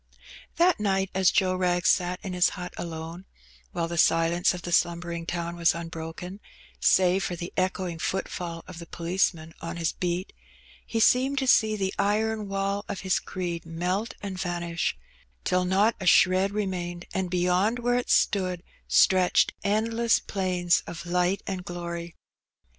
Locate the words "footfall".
8.01-8.63